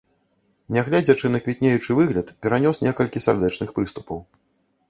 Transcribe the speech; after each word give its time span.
Нягледзячы 0.77 1.31
на 1.33 1.41
квітнеючы 1.45 1.97
выгляд, 1.99 2.31
перанёс 2.47 2.81
некалькі 2.87 3.25
сардэчных 3.27 3.69
прыступаў. 3.77 4.19